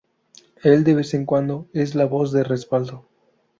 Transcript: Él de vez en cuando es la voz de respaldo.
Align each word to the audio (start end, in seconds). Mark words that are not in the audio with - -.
Él 0.63 0.83
de 0.83 0.95
vez 0.95 1.13
en 1.13 1.27
cuando 1.27 1.67
es 1.73 1.93
la 1.93 2.05
voz 2.05 2.31
de 2.31 2.43
respaldo. 2.43 3.05